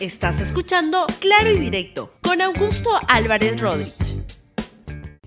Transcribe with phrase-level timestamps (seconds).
[0.00, 4.22] Estás escuchando Claro y Directo con Augusto Álvarez Rodríguez.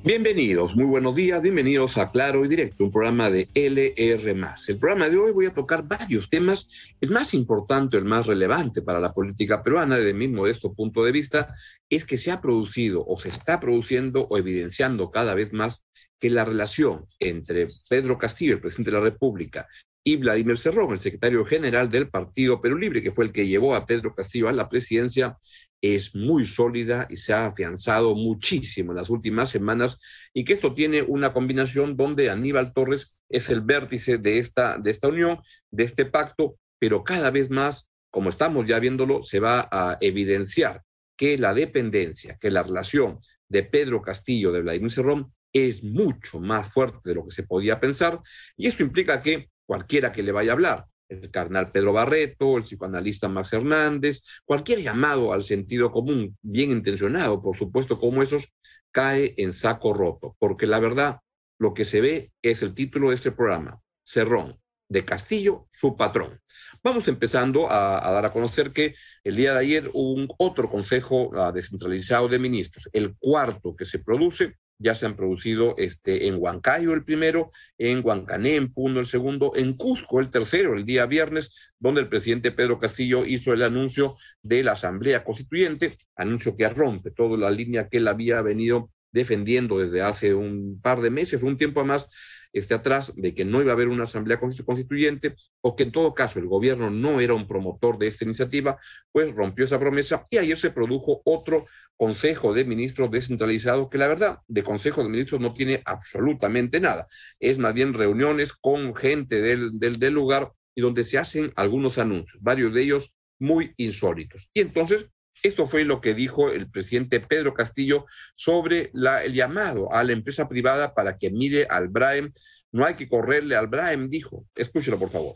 [0.01, 4.29] Bienvenidos, muy buenos días, bienvenidos a Claro y Directo, un programa de LR.
[4.69, 6.69] El programa de hoy voy a tocar varios temas.
[7.01, 11.11] El más importante, el más relevante para la política peruana, desde mi modesto punto de
[11.11, 11.53] vista,
[11.89, 15.83] es que se ha producido o se está produciendo o evidenciando cada vez más
[16.17, 19.67] que la relación entre Pedro Castillo, el presidente de la República,
[20.03, 23.75] y Vladimir Cerrón, el secretario general del Partido Perú Libre, que fue el que llevó
[23.75, 25.37] a Pedro Castillo a la presidencia,
[25.81, 29.97] es muy sólida y se ha afianzado muchísimo en las últimas semanas
[30.33, 34.91] y que esto tiene una combinación donde Aníbal Torres es el vértice de esta, de
[34.91, 35.39] esta unión,
[35.71, 40.83] de este pacto, pero cada vez más, como estamos ya viéndolo, se va a evidenciar
[41.15, 46.71] que la dependencia, que la relación de Pedro Castillo, de Vladimir Cerrón, es mucho más
[46.71, 48.21] fuerte de lo que se podía pensar
[48.55, 52.63] y esto implica que cualquiera que le vaya a hablar, el carnal Pedro Barreto, el
[52.63, 58.53] psicoanalista Max Hernández, cualquier llamado al sentido común, bien intencionado, por supuesto, como esos,
[58.91, 61.19] cae en saco roto, porque la verdad,
[61.57, 64.59] lo que se ve es el título de este programa, Cerrón,
[64.89, 66.37] de Castillo, su patrón.
[66.83, 68.93] Vamos empezando a, dar a conocer que
[69.23, 73.85] el día de ayer hubo un otro consejo ah, descentralizado de ministros, el cuarto que
[73.85, 78.99] se produce ya se han producido este, en Huancayo el primero, en Huancané, en Puno
[78.99, 83.53] el segundo, en Cusco el tercero, el día viernes, donde el presidente Pedro Castillo hizo
[83.53, 88.41] el anuncio de la Asamblea Constituyente, anuncio que rompe toda la línea que él había
[88.41, 92.09] venido defendiendo desde hace un par de meses, un tiempo más,
[92.53, 96.13] esté atrás de que no iba a haber una asamblea constituyente o que en todo
[96.13, 98.77] caso el gobierno no era un promotor de esta iniciativa,
[99.11, 104.07] pues rompió esa promesa y ayer se produjo otro Consejo de Ministros descentralizado que la
[104.07, 107.07] verdad de Consejo de Ministros no tiene absolutamente nada.
[107.39, 111.99] Es más bien reuniones con gente del, del, del lugar y donde se hacen algunos
[111.99, 114.49] anuncios, varios de ellos muy insólitos.
[114.53, 115.09] Y entonces
[115.43, 120.47] esto fue lo que dijo el presidente Pedro Castillo sobre el llamado a la empresa
[120.47, 122.31] privada para que mire al Braem.
[122.71, 124.45] No hay que correrle al Braem, dijo.
[124.55, 125.35] Escúchelo, por favor.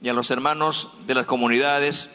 [0.00, 2.10] Y a los hermanos de las comunidades.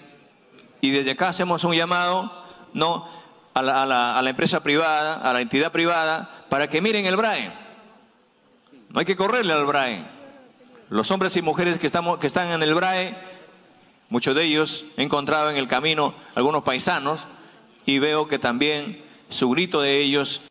[0.82, 2.32] Y desde acá hacemos un llamado,
[2.74, 3.08] ¿no?
[3.54, 7.52] A la, empresa privada, a la entidad privada, para que miren el Braem.
[8.90, 10.06] No hay que correrle al Braem.
[10.90, 13.14] Los hombres y mujeres que, estamos, que están en el BRAE
[14.10, 17.26] Muchos de ellos he encontrado en el camino algunos paisanos
[17.86, 20.44] y veo que también su grito de ellos.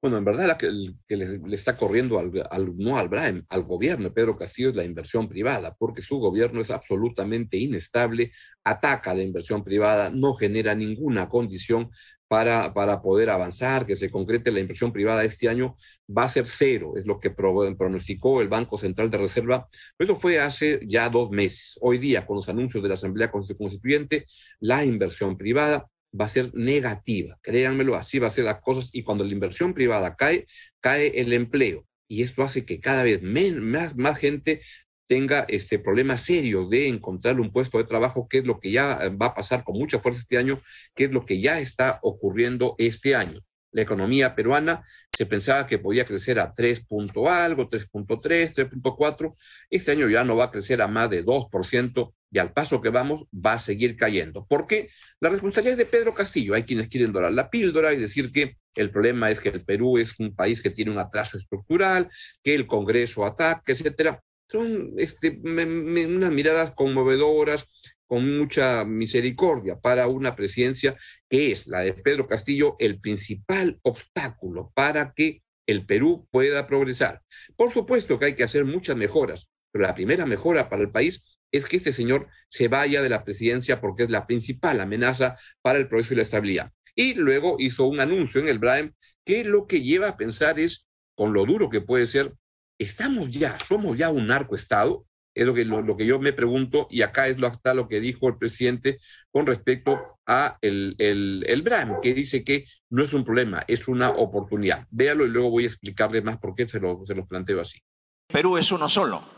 [0.00, 2.30] Bueno, en verdad la que, le, está corriendo al,
[2.76, 6.70] no al Braem, al gobierno Pedro Castillo es la inversión privada, porque su gobierno es
[6.70, 8.30] absolutamente inestable,
[8.62, 11.90] ataca la inversión privada, no genera ninguna condición
[12.28, 15.74] para, para poder avanzar, que se concrete la inversión privada este año,
[16.16, 19.66] va a ser cero, es lo que pronosticó el Banco Central de Reserva.
[19.96, 21.76] Pero eso fue hace ya dos meses.
[21.80, 24.26] Hoy día, con los anuncios de la Asamblea Constituyente,
[24.60, 25.88] la inversión privada
[26.18, 27.38] va a ser negativa.
[27.42, 28.90] Créanmelo, así va a ser las cosas.
[28.92, 30.46] Y cuando la inversión privada cae,
[30.80, 31.86] cae el empleo.
[32.08, 34.62] Y esto hace que cada vez más, más gente
[35.06, 38.98] tenga este problema serio de encontrar un puesto de trabajo, que es lo que ya
[39.02, 40.60] eh, va a pasar con mucha fuerza este año,
[40.94, 43.40] que es lo que ya está ocurriendo este año.
[43.72, 46.86] La economía peruana se pensaba que podía crecer a 3
[47.26, 49.34] algo, 3.3, 3.4.
[49.70, 52.90] Este año ya no va a crecer a más de 2% y al paso que
[52.90, 54.46] vamos va a seguir cayendo.
[54.46, 54.88] ¿Por qué?
[55.20, 56.54] La responsabilidad es de Pedro Castillo.
[56.54, 59.98] Hay quienes quieren dorar la píldora y decir que el problema es que el Perú
[59.98, 62.08] es un país que tiene un atraso estructural,
[62.42, 67.66] que el Congreso ataca, etcétera son este, unas miradas conmovedoras,
[68.08, 70.96] con mucha misericordia para una presidencia
[71.28, 77.20] que es la de Pedro Castillo el principal obstáculo para que el Perú pueda progresar.
[77.54, 81.37] Por supuesto que hay que hacer muchas mejoras, pero la primera mejora para el país
[81.52, 85.78] es que este señor se vaya de la presidencia porque es la principal amenaza para
[85.78, 86.72] el progreso y la estabilidad.
[86.94, 88.92] Y luego hizo un anuncio en el BRAEM
[89.24, 92.34] que lo que lleva a pensar es, con lo duro que puede ser
[92.78, 95.04] estamos ya, somos ya un narcoestado,
[95.34, 98.38] es lo que, yo me pregunto, y acá es lo, hasta lo que dijo el
[98.38, 98.98] presidente
[99.30, 101.64] con respecto a el, el, el
[102.02, 104.86] que dice que no es un problema, es una oportunidad.
[104.90, 107.78] Véalo y luego voy a explicarle más por qué se lo, se planteo así.
[108.26, 109.37] Perú es uno solo.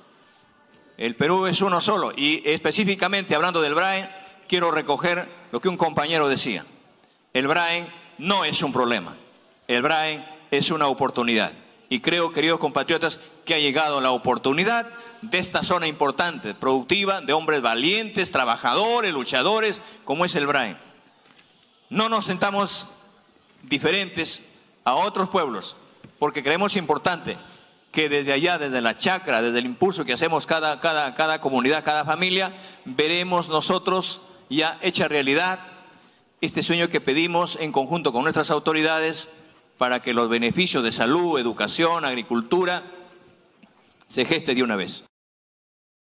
[1.00, 2.12] El Perú es uno solo.
[2.14, 4.10] Y específicamente hablando del BRAE,
[4.46, 6.66] quiero recoger lo que un compañero decía.
[7.32, 7.86] El BRAE
[8.18, 9.16] no es un problema.
[9.66, 11.52] El BRAE es una oportunidad
[11.88, 14.88] y creo, queridos compatriotas, que ha llegado la oportunidad
[15.22, 20.76] de esta zona importante, productiva, de hombres valientes, trabajadores, luchadores, como es el Brain.
[21.88, 22.88] No nos sentamos
[23.62, 24.42] diferentes
[24.84, 25.76] a otros pueblos,
[26.18, 27.38] porque creemos importante
[27.92, 31.84] que desde allá, desde la chacra, desde el impulso que hacemos cada, cada, cada comunidad,
[31.84, 32.52] cada familia,
[32.84, 35.60] veremos nosotros ya hecha realidad
[36.40, 39.28] este sueño que pedimos en conjunto con nuestras autoridades
[39.76, 42.82] para que los beneficios de salud, educación, agricultura
[44.06, 45.04] se geste de una vez.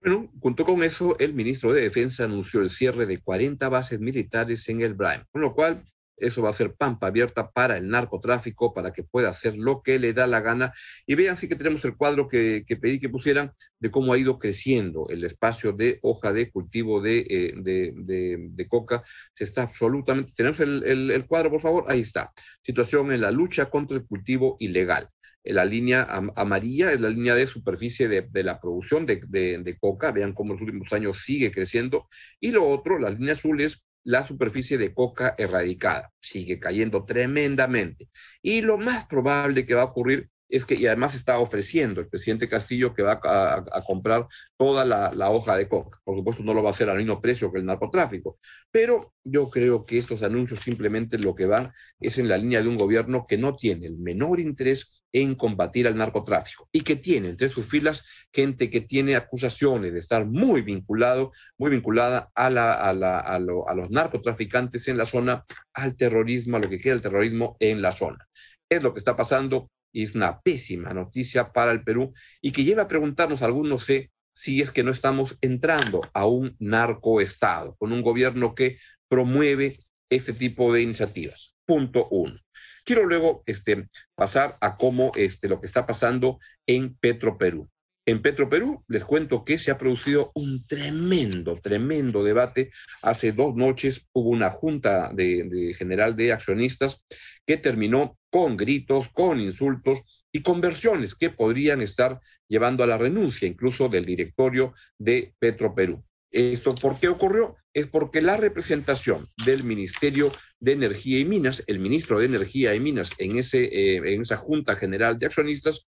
[0.03, 4.67] Bueno, junto con eso, el ministro de Defensa anunció el cierre de 40 bases militares
[4.69, 5.85] en el Brain, con lo cual
[6.21, 9.99] eso va a ser pampa abierta para el narcotráfico, para que pueda hacer lo que
[9.99, 10.73] le da la gana.
[11.07, 14.39] Y vean, sí que tenemos el cuadro que, pedí que pusieran de cómo ha ido
[14.39, 19.03] creciendo el espacio de hoja de cultivo de, eh, de, coca.
[19.35, 20.33] Se está absolutamente...
[20.35, 21.85] ¿Tenemos el, el cuadro, por favor?
[21.89, 22.33] Ahí está.
[22.63, 25.09] Situación en la lucha contra el cultivo ilegal.
[25.43, 26.07] La línea
[26.37, 30.13] amarilla es la línea de superficie de, de la producción de, de, coca.
[30.13, 32.09] Vean cómo en los últimos años sigue creciendo.
[32.41, 36.13] Y lo otro, la línea azul es la superficie de coca erradicada.
[36.21, 38.09] Sigue cayendo tremendamente.
[38.43, 42.09] Y lo más probable que va a ocurrir es que, y además está ofreciendo el
[42.09, 44.27] presidente Castillo que va a, comprar
[44.57, 46.01] toda la, la, hoja de coca.
[46.05, 48.39] Por supuesto, no lo va a hacer al mismo precio que el narcotráfico,
[48.71, 52.69] pero yo creo que estos anuncios simplemente lo que van es en la línea de
[52.69, 57.31] un gobierno que no tiene el menor interés en combatir al narcotráfico y que tiene
[57.31, 62.73] entre sus filas gente que tiene acusaciones de estar muy vinculado, muy vinculada a, la,
[62.73, 67.57] a, la, los narcotraficantes en la zona, al terrorismo, a lo que queda el terrorismo
[67.61, 68.29] en la zona.
[68.69, 72.65] Es lo que está pasando y es una pésima noticia para el Perú y que
[72.65, 73.87] lleva a preguntarnos, algunos
[74.33, 78.79] si es que no estamos entrando a un narcoestado, con un gobierno que
[79.09, 81.57] promueve este tipo de iniciativas.
[81.71, 82.37] Punto uno.
[82.85, 87.71] Quiero luego este, pasar a cómo este, lo que está pasando en Petroperú.
[88.05, 92.73] En Petroperú les cuento que se ha producido un tremendo, tremendo debate.
[93.03, 97.07] Hace dos noches hubo una junta de, general de accionistas
[97.47, 100.01] que terminó con gritos, con insultos
[100.33, 102.19] y conversiones que podrían estar
[102.49, 106.03] llevando a la renuncia incluso del directorio de Petroperú.
[106.33, 107.60] ¿Esto por qué ocurrió?
[107.73, 112.81] Es porque la representación del Ministerio de Energía y Minas, el ministro de Energía y
[112.81, 115.89] Minas en, ese, eh, en esa Junta General de Accionistas,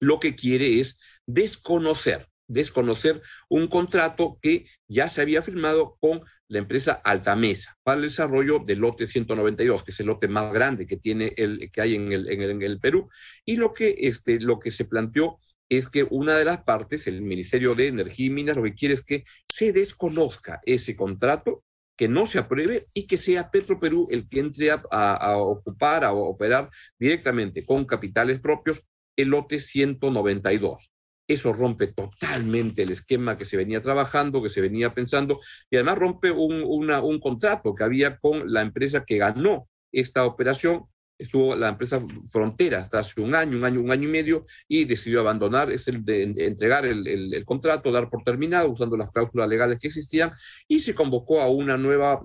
[0.00, 6.58] lo que quiere es desconocer, desconocer un contrato que ya se había firmado con la
[6.58, 10.96] empresa Altamesa para el desarrollo del lote 192, que es el lote más grande que
[10.96, 13.08] tiene el que hay en el, en el, Perú.
[13.44, 17.22] Y lo que, este, lo que se planteó es que una de las partes, el
[17.22, 21.64] Ministerio de Energía y Minas, lo que quiere es que se desconozca ese contrato,
[21.96, 26.70] que no se apruebe y que sea Petroperú el que entre a, ocupar, a operar
[26.98, 28.82] directamente con capitales propios
[29.16, 30.92] el lote 192.
[31.28, 35.98] Eso rompe totalmente el esquema que se venía trabajando, que se venía pensando, y además
[35.98, 40.86] rompe un, un contrato que había con la empresa que ganó esta operación
[41.22, 44.84] estuvo la empresa Frontera hasta hace un año, un año, un año y medio, y
[44.84, 49.88] decidió abandonar, es el entregar el, contrato, dar por terminado, usando las cláusulas legales que
[49.88, 50.32] existían,
[50.68, 52.20] y se convocó a una nueva,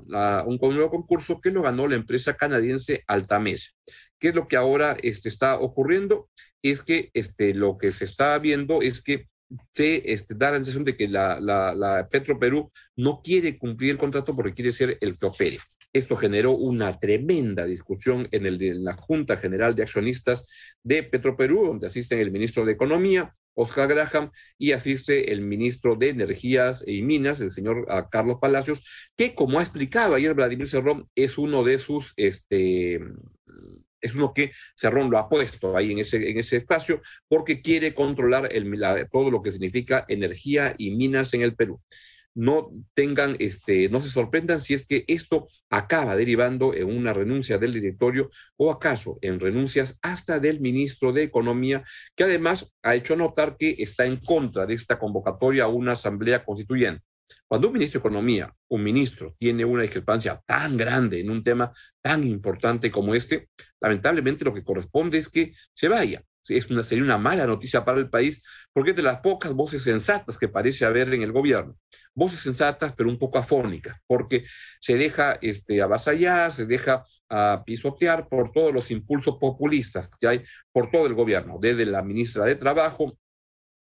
[0.45, 3.71] un, nuevo concurso que lo ganó la empresa canadiense Altamesa.
[4.19, 6.29] ¿Qué es lo que ahora este, está ocurriendo?
[6.61, 9.27] Es que este, lo que se está viendo es que
[9.73, 13.91] se este, da la sensación de que la, la, la Petro Perú no quiere cumplir
[13.91, 15.57] el contrato porque quiere ser el que opere.
[15.97, 20.47] Esto generó una tremenda discusión en, la Junta General de Accionistas
[20.83, 24.29] de Petroperú, donde asisten el ministro de Economía, Oscar Graham,
[24.59, 28.83] y asiste el ministro de Energías y Minas, el señor ah, Carlos Palacios,
[29.15, 33.01] que como ha explicado ayer Vladimir Cerrón, es uno de sus, este,
[33.99, 37.95] es uno que Cerrón lo ha puesto ahí en ese, en ese espacio, porque quiere
[37.95, 38.47] controlar
[39.11, 41.81] todo lo que significa energía y minas en el Perú
[42.37, 47.57] no tengan, este, no se sorprendan si es que esto acaba derivando en una renuncia
[47.57, 51.83] del directorio o acaso en renuncias hasta del ministro de Economía,
[52.15, 56.45] que además ha hecho notar que está en contra de esta convocatoria a una asamblea
[56.45, 57.03] constituyente.
[57.47, 61.73] Cuando un ministro de Economía, un ministro, tiene una discrepancia tan grande en un tema
[62.03, 63.49] tan importante como este,
[63.81, 67.99] lamentablemente lo que corresponde es que se vaya es una, sería una mala noticia para
[67.99, 68.42] el país,
[68.73, 71.77] porque es de las pocas voces sensatas que parece haber en el gobierno.
[72.13, 74.45] Voces sensatas, pero un poco afónicas, porque
[74.80, 80.44] se deja este, avasallar, se deja a pisotear por todos los impulsos populistas que hay
[80.71, 83.18] por todo el gobierno, desde la ministra de Trabajo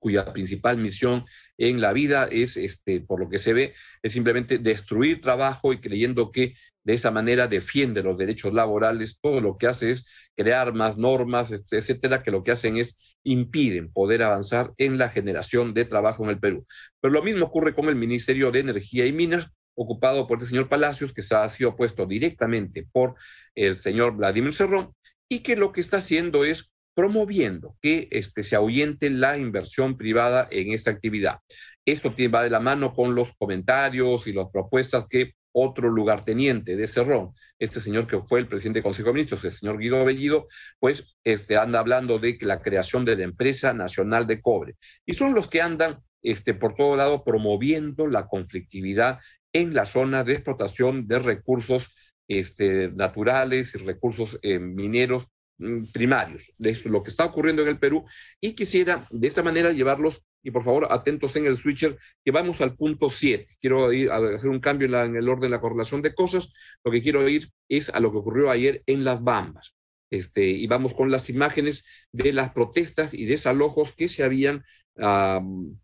[0.04, 1.24] cuya principal misión
[1.56, 5.80] en la vida es, este, por lo que se ve, es simplemente destruir trabajo y
[5.80, 10.74] creyendo que de esa manera defiende los derechos laborales, todo lo que hace es crear
[10.74, 15.86] más normas, etcétera, que lo que hacen es impiden poder avanzar en la generación de
[15.86, 16.66] trabajo en el Perú.
[17.00, 20.68] Pero lo mismo ocurre con el Ministerio de Energía y Minas, ocupado por el señor
[20.68, 23.14] Palacios, que se ha sido puesto directamente por
[23.54, 24.94] el señor Vladimir Cerrón,
[25.28, 30.46] y que lo que está haciendo es promoviendo que este, se ahuyente la inversión privada
[30.50, 31.38] en esta actividad.
[31.84, 36.86] Esto va de la mano con los comentarios y las propuestas que otro lugarteniente de
[36.86, 40.48] Cerrón, este señor que fue el presidente del Consejo de Ministros, el señor Guido Bellido,
[40.80, 44.76] pues este, anda hablando de la creación de la empresa nacional de cobre.
[45.06, 49.20] Y son los que andan este, por todo lado promoviendo la conflictividad
[49.52, 51.94] en la zona de explotación de recursos
[52.26, 56.50] este, naturales y recursos eh, mineros mm, primarios.
[56.58, 58.04] De esto, lo que está ocurriendo en el Perú
[58.40, 62.60] y quisiera de esta manera llevarlos y por favor atentos en el switcher que vamos
[62.60, 63.46] al punto 7.
[63.60, 66.52] Quiero ir a hacer un cambio en, el orden de la correlación de cosas.
[66.84, 69.74] Lo que quiero ir es a lo que ocurrió ayer en Las Bambas.
[70.10, 74.62] Este, y vamos con las imágenes de las protestas y desalojos que se habían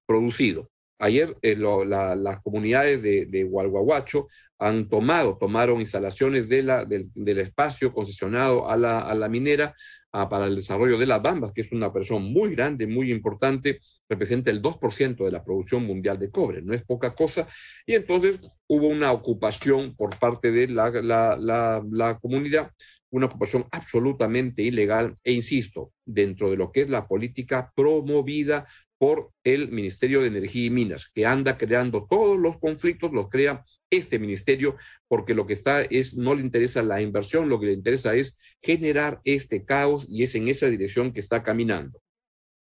[0.07, 0.71] producido.
[1.00, 3.50] Ayer eh, las comunidades de, de
[4.59, 9.75] han tomado, tomaron instalaciones de la, del, espacio concesionado a la, a la minera
[10.12, 14.50] para el desarrollo de las bambas, que es una persona muy grande, muy importante, representa
[14.50, 17.47] el 2% de la producción mundial de cobre, no es poca cosa.
[17.87, 22.73] Y entonces hubo una ocupación por parte de la, la, la comunidad,
[23.11, 28.67] una ocupación absolutamente ilegal e insisto, dentro de lo que es la política promovida
[28.99, 33.64] por el Ministerio de Energía y Minas, que anda creando todos los conflictos, los crea
[33.88, 34.76] este ministerio,
[35.09, 38.37] porque lo que está es, no le interesa la inversión, lo que le interesa es
[38.61, 42.02] generar este caos y es en esa dirección que está caminando.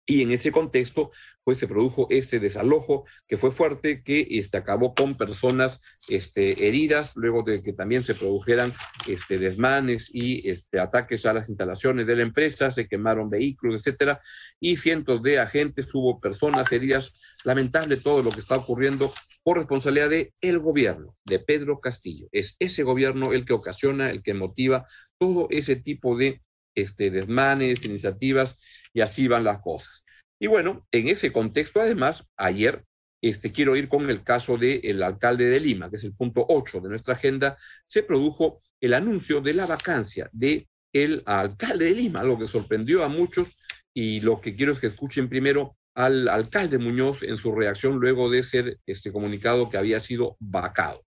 [0.08, 1.12] Y en ese contexto,
[1.44, 7.14] pues se produjo este desalojo que fue fuerte, que este, acabó con personas este, heridas,
[7.16, 8.72] luego de que también se produjeran
[9.08, 14.22] este, desmanes y este, ataques a las instalaciones de la empresa, se quemaron vehículos, etcétera,
[14.60, 17.14] y cientos de agentes, hubo personas heridas.
[17.44, 19.12] Lamentable todo lo que está ocurriendo
[19.44, 22.28] por responsabilidad de el gobierno, de Pedro Castillo.
[22.32, 24.88] Es ese gobierno el que ocasiona, el que motiva
[25.20, 26.42] todo ese tipo de
[26.76, 28.60] este, desmanes, iniciativas,
[28.94, 30.06] y así van las cosas.
[30.40, 32.84] Y bueno, en ese contexto, además, ayer
[33.22, 36.82] este, quiero ir con el caso del alcalde de Lima, que es el punto 8
[36.82, 42.20] de nuestra agenda, se produjo el anuncio de la vacancia de el alcalde de Lima,
[42.20, 43.58] algo que sorprendió a muchos
[43.94, 48.30] y lo que quiero es que escuchen primero al alcalde Muñoz en su reacción luego
[48.30, 51.02] de ser este comunicado que había sido vacado.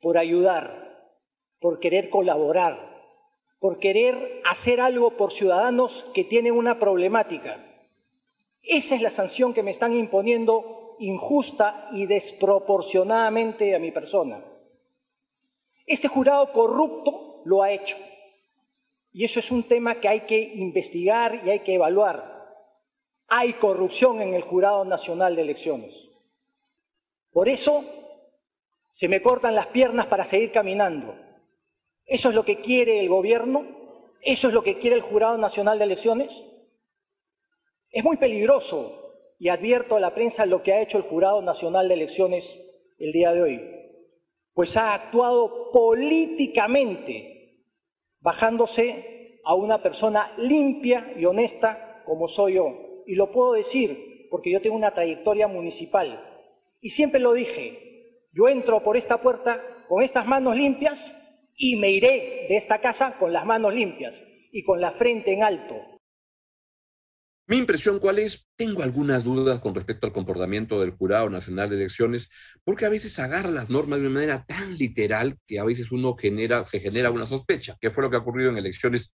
[0.00, 1.14] Por ayudar,
[1.60, 2.87] por querer colaborar,
[3.58, 7.64] por querer hacer algo por ciudadanos que tienen una problemática.
[8.62, 14.44] Esa es la sanción que me están imponiendo injusta y desproporcionadamente a mi persona.
[15.86, 17.96] Este jurado corrupto lo ha hecho.
[19.12, 22.36] Y eso es un tema que hay que investigar y hay que evaluar.
[23.26, 26.10] Hay corrupción en el Jurado Nacional de Elecciones.
[27.32, 27.84] Por eso
[28.92, 31.14] se me cortan las piernas para seguir caminando
[32.08, 33.66] ¿Eso es lo que quiere el gobierno?
[34.22, 36.42] ¿Eso es lo que quiere el Jurado Nacional de Elecciones?
[37.90, 41.86] Es muy peligroso y advierto a la prensa lo que ha hecho el Jurado Nacional
[41.86, 42.64] de Elecciones
[42.98, 43.60] el día de hoy,
[44.54, 47.62] pues ha actuado políticamente,
[48.20, 53.02] bajándose a una persona limpia y honesta como soy yo.
[53.06, 56.24] Y lo puedo decir porque yo tengo una trayectoria municipal.
[56.80, 61.27] Y siempre lo dije, yo entro por esta puerta con estas manos limpias
[61.58, 65.42] y me iré de esta casa con las manos limpias y con la frente en
[65.42, 65.74] alto.
[67.48, 68.46] Mi impresión, ¿cuál es?
[68.56, 72.28] Tengo algunas dudas con respecto al comportamiento del Jurado Nacional de Elecciones,
[72.62, 76.14] porque a veces agarra las normas de una manera tan literal que a veces uno
[76.14, 79.14] genera, se genera una sospecha, que fue lo que ha ocurrido en elecciones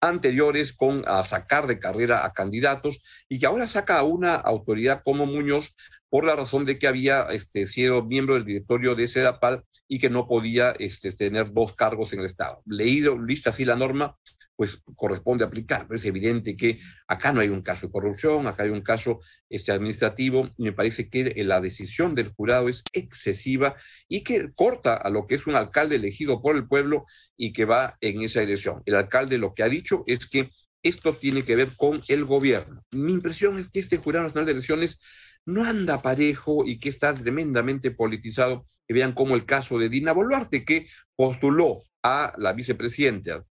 [0.00, 5.02] anteriores con a sacar de carrera a candidatos y que ahora saca a una autoridad
[5.04, 5.74] como Muñoz
[6.10, 10.10] por la razón de que había este, sido miembro del directorio de SEDAPAL y que
[10.10, 12.62] no podía este, tener dos cargos en el Estado.
[12.66, 14.16] Leído, lista así la norma,
[14.58, 18.64] pues corresponde aplicar, pero es evidente que acá no hay un caso de corrupción, acá
[18.64, 23.76] hay un caso este, administrativo, me parece que la decisión del jurado es excesiva
[24.08, 27.66] y que corta a lo que es un alcalde elegido por el pueblo y que
[27.66, 28.82] va en esa dirección.
[28.84, 30.50] El alcalde lo que ha dicho es que
[30.82, 32.82] esto tiene que ver con el gobierno.
[32.90, 35.00] Mi impresión es que este jurado nacional de elecciones
[35.46, 38.66] no anda parejo y que está tremendamente politizado.
[38.88, 43.44] Vean como el caso de Dina Boluarte, que postuló a la vicepresidenta,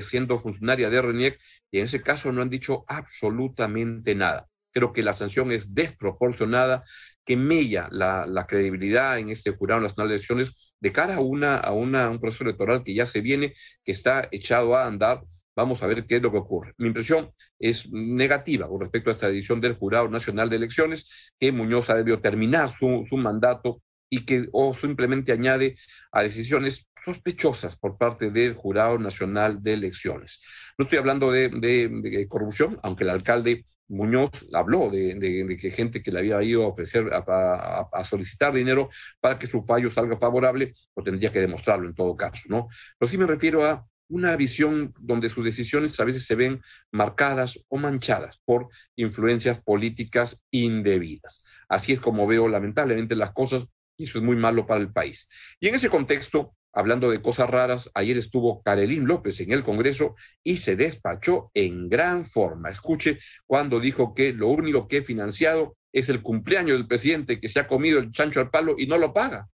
[0.00, 1.38] siendo funcionaria de RENIEC,
[1.70, 4.48] y en ese caso no han dicho absolutamente nada.
[4.72, 6.84] Creo que la sanción es desproporcionada,
[7.24, 11.72] que mella la, credibilidad en este Jurado Nacional de Elecciones de cara a, una, a
[11.72, 15.22] una, un proceso electoral que ya se viene, que está echado a andar
[15.56, 16.74] Vamos a ver qué es lo que ocurre.
[16.76, 21.50] Mi impresión es negativa con respecto a esta edición del Jurado Nacional de Elecciones, que
[21.50, 25.76] Muñoz ha debido terminar su mandato y que o simplemente añade
[26.12, 30.40] a decisiones sospechosas por parte del Jurado Nacional de Elecciones.
[30.76, 36.18] No estoy hablando de, corrupción, aunque el alcalde Muñoz habló de, que gente que le
[36.18, 41.30] había ido a ofrecer, a, solicitar dinero para que su fallo salga favorable, pues tendría
[41.30, 42.66] que demostrarlo en todo caso, ¿no?
[42.98, 46.60] Pero sí me refiero a una visión donde sus decisiones a veces se ven
[46.92, 51.44] marcadas o manchadas por influencias políticas indebidas.
[51.68, 55.28] Así es como veo lamentablemente las cosas y eso es muy malo para el país.
[55.60, 60.14] Y en ese contexto, hablando de cosas raras, ayer estuvo Karelín López en el Congreso
[60.42, 62.70] y se despachó en gran forma.
[62.70, 67.48] Escuche cuando dijo que lo único que he financiado es el cumpleaños del presidente que
[67.48, 69.48] se ha comido el chancho al palo y no lo paga.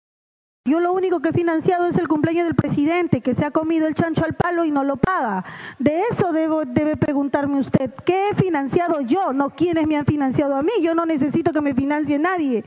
[0.67, 3.87] Yo lo único que he financiado es el cumpleaños del presidente, que se ha comido
[3.87, 5.43] el chancho al palo y no lo paga.
[5.79, 9.33] De eso debo, debe preguntarme usted, ¿qué he financiado yo?
[9.33, 10.73] No quiénes me han financiado a mí.
[10.83, 12.67] Yo no necesito que me financie nadie.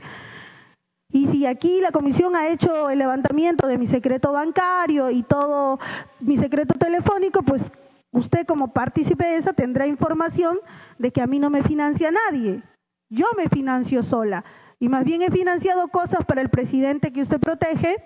[1.14, 5.78] Y si aquí la comisión ha hecho el levantamiento de mi secreto bancario y todo
[6.18, 7.70] mi secreto telefónico, pues
[8.10, 10.58] usted como partícipe de esa tendrá información
[10.98, 12.64] de que a mí no me financia nadie.
[13.10, 14.44] Yo me financio sola.
[14.80, 18.02] Y más bien he financiado cosas para el presidente que usted protege.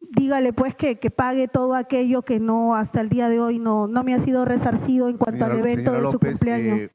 [0.00, 4.02] Dígale pues que, pague todo aquello que no hasta el día de hoy no, no
[4.04, 6.78] me ha sido resarcido en cuanto al evento de su cumpleaños.
[6.78, 6.93] Eh,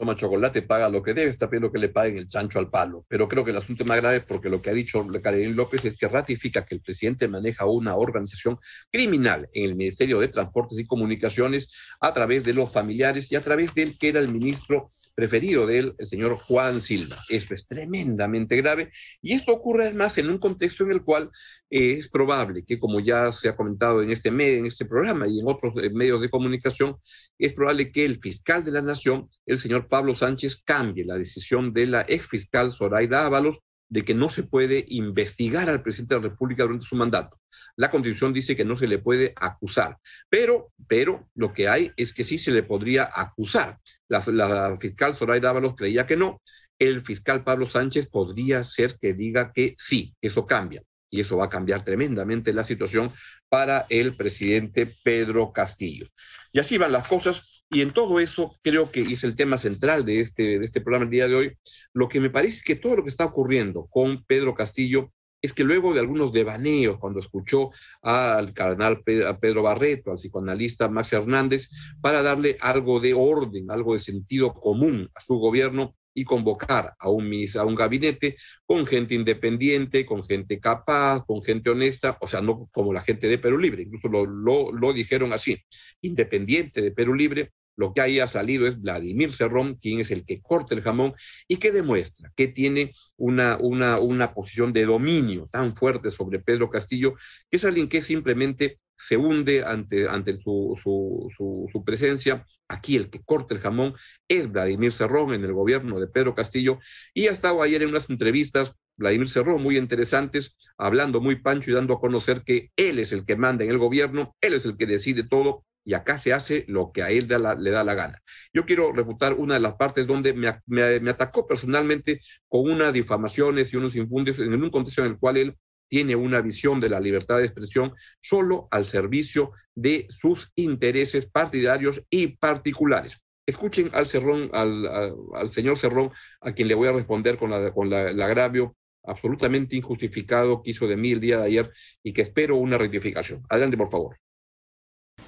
[0.00, 3.04] toma chocolate, paga lo que debe, está pidiendo que le paguen el chancho al palo.
[3.06, 5.84] Pero creo que el asunto es más grave porque lo que ha dicho Karin López
[5.84, 8.58] es que ratifica que el presidente maneja una organización
[8.90, 13.42] criminal en el Ministerio de Transportes y Comunicaciones a través de los familiares y a
[13.42, 14.88] través del que era el ministro
[15.20, 17.18] preferido de él, el señor Juan Silva.
[17.28, 21.30] Esto es tremendamente grave y esto ocurre además en un contexto en el cual
[21.68, 25.40] eh, es probable que, como ya se ha comentado en este, en este programa y
[25.40, 26.96] en otros eh, medios de comunicación,
[27.38, 31.74] es probable que el fiscal de la Nación, el señor Pablo Sánchez, cambie la decisión
[31.74, 33.60] de la ex fiscal Zoraida Ábalos
[33.90, 37.36] de que no se puede investigar al presidente de la República durante su mandato.
[37.76, 42.12] La Constitución dice que no se le puede acusar, pero, pero lo que hay es
[42.12, 43.78] que sí se le podría acusar.
[44.08, 46.40] La, fiscal Zoraida Ábalos creía que no.
[46.78, 50.82] El fiscal Pablo Sánchez podría ser que diga que sí, eso cambia.
[51.12, 53.10] Y eso va a cambiar tremendamente la situación
[53.48, 56.06] para el presidente Pedro Castillo.
[56.52, 57.59] Y así van las cosas.
[57.72, 61.04] Y en todo eso creo que es el tema central de este, de este programa
[61.04, 61.52] el día de hoy.
[61.92, 65.62] Lo que me parece que todo lo que está ocurriendo con Pedro Castillo es que
[65.62, 67.70] luego de algunos devaneos, cuando escuchó
[68.02, 74.00] al cardenal Pedro Barreto, al psicoanalista Max Hernández, para darle algo de orden, algo de
[74.00, 80.04] sentido común a su gobierno y convocar a un, a un gabinete con gente independiente,
[80.04, 83.82] con gente capaz, con gente honesta, o sea, no como la gente de Perú Libre,
[83.82, 85.56] incluso lo, lo, lo dijeron así,
[86.02, 90.26] independiente de Perú Libre, lo que ahí ha salido es Vladimir Cerrón, quien es el
[90.26, 91.14] que corta el jamón
[91.48, 96.68] y que demuestra que tiene una, una, una posición de dominio tan fuerte sobre Pedro
[96.68, 97.14] Castillo,
[97.50, 102.44] que es alguien que simplemente se hunde ante, ante su, su, su, presencia.
[102.68, 103.94] Aquí el que corta el jamón
[104.28, 106.78] es Vladimir Cerrón en el gobierno de Pedro Castillo
[107.14, 111.74] y ha estado ayer en unas entrevistas Vladimir Cerrón, muy interesantes, hablando muy pancho y
[111.74, 114.76] dando a conocer que él es el que manda en el gobierno, él es el
[114.76, 118.22] que decide todo y acá se hace lo que a él le da la gana.
[118.54, 123.76] Yo quiero refutar una de las partes donde me, atacó personalmente con unas difamaciones y
[123.76, 125.56] unos infundios en un contexto en el cual él
[125.88, 132.04] tiene una visión de la libertad de expresión solo al servicio de sus intereses partidarios
[132.08, 133.18] y particulares.
[133.44, 137.92] Escuchen al Cerrón, al, señor Cerrón, a quien le voy a responder con, la, con
[137.92, 141.72] el agravio absolutamente injustificado que hizo de mí el día de ayer
[142.04, 143.42] y que espero una rectificación.
[143.48, 144.16] Adelante, por favor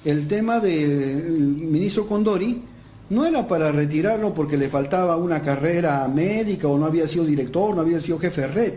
[0.04, 2.62] el tema del ministro Condori
[3.10, 7.74] no era para retirarlo porque le faltaba una carrera médica o no había sido director,
[7.74, 8.74] no había sido jefe de red,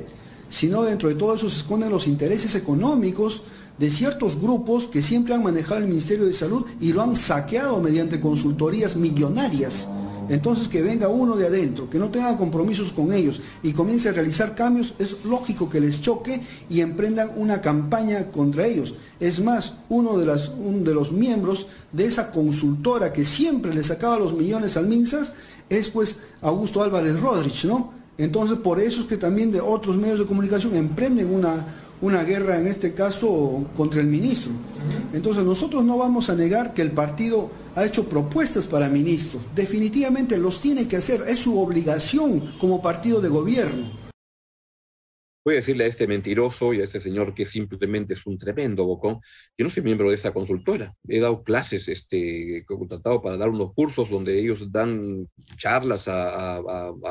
[0.50, 3.42] sino dentro de todo eso se esconden los intereses económicos
[3.78, 7.82] de ciertos grupos que siempre han manejado el Ministerio de Salud y lo han saqueado
[7.82, 9.88] mediante consultorías millonarias.
[10.30, 14.14] Entonces que venga uno de adentro, que no tenga compromisos con ellos y comience a
[14.14, 18.94] realizar cambios, es lógico que les choque y emprendan una campaña contra ellos.
[19.20, 24.34] Es más, uno de, de los miembros de esa consultora que siempre le sacaba los
[24.34, 25.32] millones al MINSAS
[25.70, 27.94] es pues Augusto Álvarez Rodríguez, ¿no?
[28.18, 31.66] Entonces por eso es que también de otros medios de comunicación emprenden una,
[32.02, 34.52] una guerra, en este caso, contra el ministro.
[35.14, 39.44] Entonces nosotros no vamos a negar que el partido ha hecho propuestas para ministros.
[39.56, 44.05] Definitivamente los tiene que hacer, es su obligación como partido de gobierno.
[45.46, 48.84] Voy a decirle a este mentiroso y a este señor que simplemente es un tremendo
[48.84, 49.20] bocón,
[49.56, 50.96] yo no soy miembro de esa consultora.
[51.08, 56.60] He dado clases, este, contratado para dar unos cursos donde ellos dan charlas a,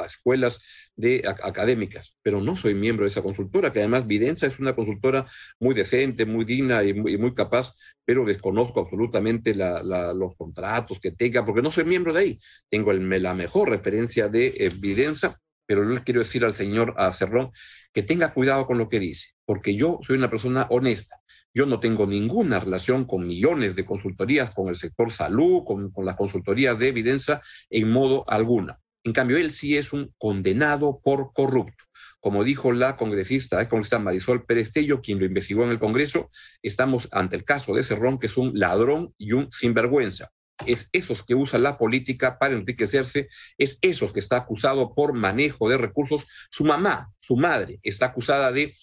[0.04, 0.60] escuelas
[0.96, 5.26] de, académicas, pero no soy miembro de esa consultora, que además Videnza es una consultora
[5.60, 11.62] muy decente, muy digna y muy, capaz, pero desconozco absolutamente los contratos que tenga, porque
[11.62, 12.38] no soy miembro de ahí.
[12.68, 17.12] Tengo la mejor referencia de eh, Videnza pero yo le quiero decir al señor a
[17.12, 17.52] Cerrón
[17.92, 21.20] que tenga cuidado con lo que dice, porque yo soy una persona honesta.
[21.56, 26.16] Yo no tengo ninguna relación con millones de consultorías, con el sector salud, con, las
[26.16, 28.80] consultorías de evidencia, en modo alguna.
[29.04, 31.84] En cambio, él sí es un condenado por corrupto.
[32.18, 36.28] Como dijo la congresista, la congresista Marisol Perestello, quien lo investigó en el Congreso,
[36.62, 40.32] estamos ante el caso de Cerrón, que es un ladrón y un sinvergüenza
[40.66, 45.68] es esos que usan la política para enriquecerse, es esos que está acusado por manejo
[45.68, 46.24] de recursos.
[46.50, 48.74] Su mamá, su madre, está acusada de,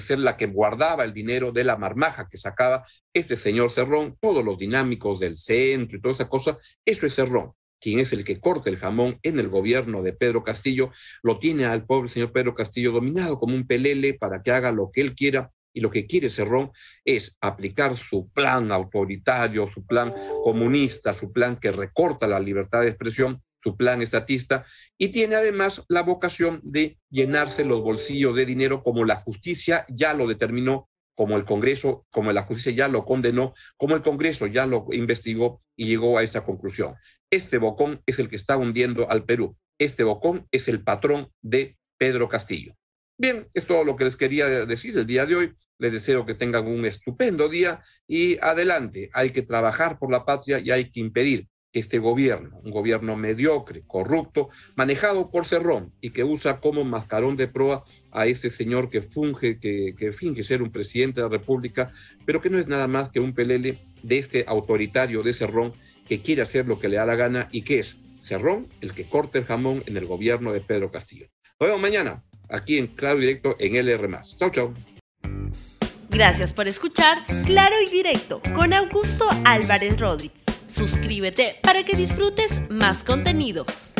[0.00, 4.44] ser la que guardaba el dinero de la marmaja que sacaba este señor Cerrón, todos
[4.44, 8.40] los dinámicos del centro y toda esa cosa, eso es Cerrón quien es el que
[8.40, 10.90] corta el jamón en el gobierno de Pedro Castillo,
[11.22, 14.90] lo tiene al pobre señor Pedro Castillo dominado como un pelele para que haga lo
[14.90, 16.70] que él quiera y lo que quiere Cerrón
[17.04, 22.88] es aplicar su plan autoritario, su plan comunista, su plan que recorta la libertad de
[22.88, 24.64] expresión, su plan estatista,
[24.96, 30.14] y tiene además la vocación de llenarse los bolsillos de dinero como la justicia ya
[30.14, 34.66] lo determinó, como el Congreso, como la justicia ya lo condenó, como el Congreso ya
[34.66, 36.94] lo investigó y llegó a esa conclusión.
[37.30, 39.56] Este bocón es el que está hundiendo al Perú.
[39.78, 42.76] Este bocón es el patrón de Pedro Castillo.
[43.16, 45.52] Bien, es todo lo que les quería decir el día de hoy.
[45.78, 49.08] Les deseo que tengan un estupendo día y adelante.
[49.12, 53.16] Hay que trabajar por la patria y hay que impedir que este gobierno, un gobierno
[53.16, 58.90] mediocre, corrupto, manejado por Cerrón y que usa como mascarón de proa a este señor
[58.90, 61.92] que funge, que, que finge ser un presidente de la República,
[62.26, 65.72] pero que no es nada más que un pelele de este autoritario de Cerrón
[66.08, 69.08] que quiere hacer lo que le da la gana y que es Cerrón el que
[69.08, 71.28] corta el jamón en el gobierno de Pedro Castillo.
[71.60, 74.08] Nos vemos mañana aquí en Claro y Directo en LR.
[74.36, 74.74] Chau, chau.
[76.10, 80.38] Gracias por escuchar Claro y Directo con Augusto Álvarez Rodríguez.
[80.66, 83.94] Suscríbete para que disfrutes más contenidos.